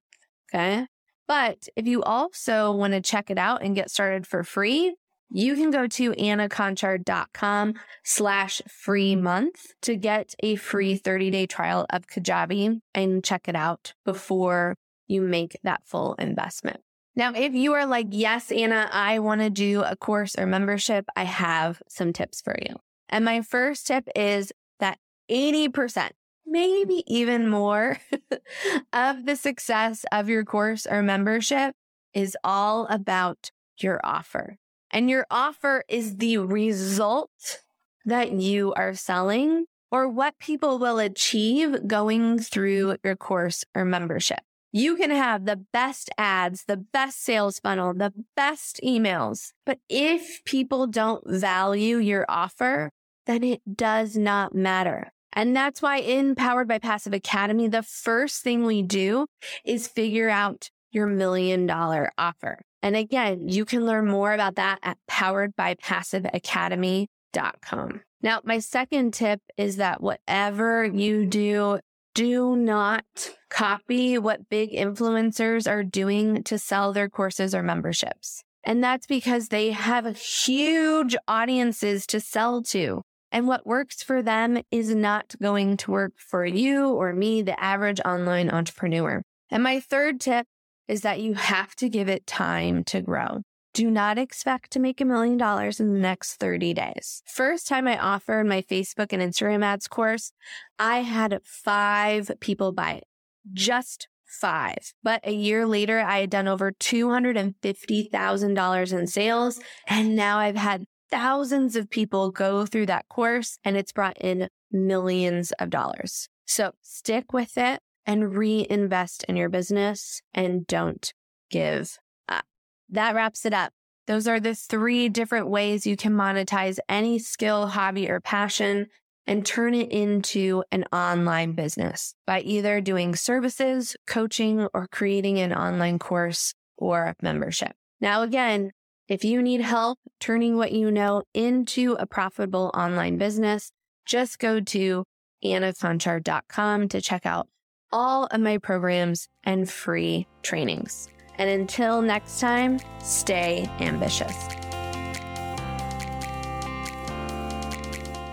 Okay. 0.55 0.87
But 1.29 1.69
if 1.77 1.87
you 1.87 2.03
also 2.03 2.73
want 2.73 2.93
to 2.93 3.01
check 3.01 3.31
it 3.31 3.39
out 3.39 3.63
and 3.63 3.75
get 3.75 3.91
started 3.91 4.27
for 4.27 4.45
free, 4.45 4.95
you 5.31 5.57
can 5.57 5.71
go 5.71 5.87
to 5.89 6.13
annaconchar.com 6.13 7.75
slash 8.05 8.63
free 8.69 9.17
month 9.17 9.73
to 9.83 9.97
get 9.97 10.35
a 10.41 10.57
free 10.57 10.97
30 10.97 11.31
day 11.31 11.47
trial 11.47 11.87
of 11.91 12.07
Kajabi 12.07 12.81
and 12.95 13.25
check 13.25 13.49
it 13.49 13.57
out 13.57 13.95
before 14.05 14.77
you 15.09 15.23
make 15.23 15.59
that 15.65 15.83
full 15.85 16.15
investment. 16.15 16.81
Now, 17.17 17.33
if 17.35 17.55
you 17.55 17.73
are 17.73 17.87
like, 17.87 18.09
yes, 18.11 18.53
Anna, 18.53 18.89
I 18.93 19.21
want 19.21 19.41
to 19.41 19.49
do 19.49 19.83
a 19.83 19.97
course 19.97 20.37
or 20.37 20.47
membership, 20.47 21.07
I 21.17 21.25
have 21.25 21.83
some 21.89 22.13
tips 22.13 22.43
for 22.43 22.55
you. 22.61 22.77
And 23.09 23.25
my 23.25 23.41
first 23.41 23.87
tip 23.87 24.07
is 24.15 24.53
that 24.81 24.99
80%, 25.31 26.11
maybe 26.47 27.03
even 27.07 27.49
more 27.49 27.99
of 28.93 29.27
the 29.27 29.37
success 29.37 30.05
of 30.13 30.29
your 30.29 30.45
course 30.45 30.87
or 30.87 31.03
membership 31.03 31.75
is 32.15 32.37
all 32.45 32.87
about 32.87 33.51
your 33.79 34.01
offer. 34.05 34.57
And 34.91 35.11
your 35.11 35.27
offer 35.31 35.85
is 35.89 36.17
the 36.17 36.39
result 36.39 37.61
that 38.05 38.33
you 38.33 38.73
are 38.75 38.95
selling 38.95 39.67
or 39.91 40.09
what 40.09 40.39
people 40.39 40.79
will 40.79 40.99
achieve 40.99 41.87
going 41.87 42.39
through 42.39 42.97
your 43.05 43.17
course 43.17 43.65
or 43.75 43.85
membership. 43.85 44.41
You 44.73 44.97
can 44.97 45.11
have 45.11 45.45
the 45.45 45.57
best 45.57 46.11
ads, 46.19 46.65
the 46.65 46.77
best 46.77 47.23
sales 47.23 47.61
funnel, 47.61 47.95
the 47.95 48.13
best 48.37 48.81
emails. 48.85 49.53
But 49.65 49.79
if 49.89 50.45
people 50.45 50.87
don't 50.87 51.23
value 51.27 51.97
your 51.97 52.27
offer, 52.29 52.91
then 53.27 53.43
it 53.43 53.63
does 53.77 54.17
not 54.17 54.55
matter. 54.55 55.13
And 55.37 55.55
that's 55.55 55.81
why 55.83 55.99
in 55.99 56.35
Powered 56.35 56.67
by 56.67 56.79
Passive 56.79 57.13
Academy, 57.13 57.69
the 57.69 57.83
first 57.83 58.43
thing 58.43 58.65
we 58.65 58.81
do 58.83 59.27
is 59.65 59.87
figure 59.87 60.31
out 60.31 60.71
your 60.91 61.07
million 61.07 61.67
dollar 61.67 62.11
offer. 62.17 62.63
And 62.83 62.97
again, 62.97 63.47
you 63.49 63.67
can 63.67 63.85
learn 63.85 64.09
more 64.09 64.33
about 64.33 64.55
that 64.57 64.79
at 64.83 64.97
poweredbypassiveacademy.com. 65.11 68.01
Now, 68.23 68.41
my 68.45 68.61
second 68.61 69.13
tip 69.13 69.43
is 69.59 69.77
that 69.77 70.01
whatever 70.01 70.87
you 70.87 71.27
do, 71.27 71.81
do 72.15 72.57
not 72.57 73.05
copy 73.51 74.17
what 74.17 74.49
big 74.49 74.73
influencers 74.73 75.71
are 75.71 75.85
doing 75.85 76.45
to 76.45 76.59
sell 76.59 76.95
their 76.95 77.11
courses 77.11 77.55
or 77.55 77.63
memberships. 77.63 78.43
And 78.65 78.83
that's 78.83 79.07
because 79.07 79.49
they 79.49 79.73
have 79.73 80.17
huge 80.17 81.15
audiences 81.29 82.07
to 82.07 82.21
sell 82.21 82.63
to. 82.63 83.03
And 83.37 83.47
what 83.47 83.67
works 83.67 84.03
for 84.03 84.23
them 84.23 84.63
is 84.71 84.95
not 84.95 85.35
going 85.43 85.77
to 85.77 85.91
work 85.91 86.15
for 86.17 86.47
you 86.47 86.89
or 86.89 87.13
me, 87.13 87.43
the 87.43 87.63
average 87.63 88.01
online 88.01 88.49
entrepreneur. 88.49 89.21
And 89.51 89.63
my 89.63 89.79
third 89.79 90.23
tip 90.23 90.47
is 90.89 91.03
that 91.03 91.21
you 91.21 91.35
have 91.35 91.77
to 91.77 91.91
give 91.91 92.09
it 92.09 92.27
time 92.27 92.83
to 92.85 93.03
grow 93.03 93.43
do 93.75 93.91
not 93.91 94.17
expect 94.17 94.71
to 94.71 94.81
make 94.81 95.03
a 95.03 95.05
million 95.05 95.37
dollars 95.37 95.81
in 95.81 95.93
the 95.93 95.99
next 95.99 96.37
30 96.37 96.73
days. 96.73 97.23
First 97.27 97.69
time 97.69 97.87
I 97.87 97.99
offered 97.99 98.47
my 98.47 98.63
Facebook 98.63 99.13
and 99.13 99.21
Instagram 99.21 99.63
ads 99.63 99.87
course, 99.87 100.33
I 100.79 101.03
had 101.03 101.39
five 101.45 102.31
people 102.41 102.73
buy 102.73 102.93
it. 102.93 103.05
Just 103.53 104.09
five. 104.25 104.95
But 105.03 105.21
a 105.25 105.33
year 105.33 105.67
later, 105.67 106.01
I 106.01 106.21
had 106.21 106.31
done 106.31 106.49
over 106.49 106.73
$250,000 106.73 108.99
in 108.99 109.07
sales. 109.07 109.61
And 109.87 110.17
now 110.17 110.39
I've 110.39 110.57
had 110.57 110.87
thousands 111.11 111.77
of 111.77 111.91
people 111.91 112.31
go 112.31 112.67
through 112.67 112.87
that 112.87 113.09
course 113.09 113.59
and 113.65 113.77
it's 113.77 113.93
brought 113.93 114.17
in 114.21 114.49
millions 114.73 115.53
of 115.53 115.71
dollars. 115.71 116.29
So 116.47 116.73
stick 116.83 117.33
with 117.33 117.57
it 117.57 117.81
and 118.05 118.37
reinvest 118.37 119.25
in 119.25 119.37
your 119.37 119.49
business 119.49 120.23
and 120.33 120.67
don't 120.67 121.13
give 121.51 121.99
up. 122.29 122.45
that 122.89 123.15
wraps 123.15 123.45
it 123.45 123.53
up. 123.53 123.73
Those 124.07 124.29
are 124.29 124.39
the 124.39 124.55
three 124.55 125.09
different 125.09 125.49
ways 125.49 125.87
you 125.87 125.97
can 125.97 126.13
monetize 126.13 126.79
any 126.89 127.19
skill, 127.19 127.67
hobby, 127.69 128.09
or 128.09 128.21
passion. 128.21 128.87
and 129.29 129.45
turn 129.45 129.75
it 129.75 129.91
into 129.91 130.63
an 130.71 130.85
online 130.93 131.51
business 131.53 132.15
by 132.29 132.41
either 132.43 132.81
doing 132.81 133.17
services, 133.17 133.97
coaching, 134.07 134.69
or 134.73 134.87
creating 134.87 135.41
an 135.41 135.53
online 135.53 135.99
course 135.99 136.55
or 136.77 137.17
membership. 137.21 137.73
Now, 138.01 138.23
again, 138.23 138.71
if 139.09 139.25
you 139.25 139.41
need 139.41 139.61
help 139.61 139.99
turning 140.19 140.57
what 140.57 140.73
you 140.73 140.91
know 140.91 141.23
into 141.33 141.93
a 141.99 142.07
profitable 142.07 142.71
online 142.75 143.19
business, 143.19 143.71
just 144.05 144.39
go 144.39 144.61
to 144.61 145.05
annaconchar.com 145.45 146.89
to 146.89 147.01
check 147.01 147.25
out 147.25 147.47
all 147.93 148.27
of 148.27 148.41
my 148.41 148.59
programs 148.59 149.29
and 149.45 149.71
free 149.71 150.27
trainings. 150.43 151.09
And 151.39 151.49
until 151.49 152.03
next 152.03 152.41
time, 152.41 152.81
stay 153.01 153.71
ambitious. 153.79 154.49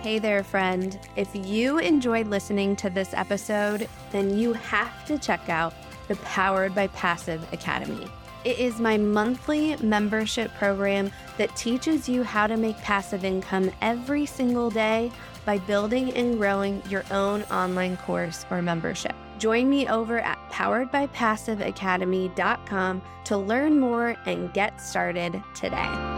Hey 0.02 0.18
there, 0.18 0.42
friend. 0.42 0.98
If 1.16 1.28
you 1.34 1.78
enjoyed 1.78 2.26
listening 2.26 2.76
to 2.76 2.90
this 2.90 3.14
episode, 3.14 3.88
then 4.10 4.36
you 4.36 4.52
have 4.54 5.06
to 5.06 5.18
check 5.18 5.48
out 5.48 5.72
the 6.08 6.16
Powered 6.16 6.74
by 6.74 6.88
Passive 6.88 7.46
Academy. 7.52 8.08
It 8.44 8.58
is 8.58 8.78
my 8.78 8.98
monthly 8.98 9.74
membership 9.76 10.52
program 10.54 11.10
that 11.38 11.56
teaches 11.56 12.06
you 12.08 12.22
how 12.22 12.46
to 12.46 12.58
make 12.58 12.76
passive 12.78 13.24
income 13.24 13.70
every 13.80 14.26
single 14.26 14.68
day 14.68 15.10
by 15.46 15.56
building 15.58 16.12
and 16.12 16.36
growing 16.36 16.82
your 16.88 17.04
own 17.10 17.44
online 17.44 17.96
course 17.96 18.44
or 18.50 18.60
membership. 18.60 19.14
Join 19.38 19.70
me 19.70 19.88
over 19.88 20.20
at 20.20 20.38
poweredbypassiveacademy.com 20.50 23.02
to 23.24 23.36
learn 23.36 23.80
more 23.80 24.16
and 24.26 24.52
get 24.52 24.80
started 24.80 25.42
today. 25.54 26.13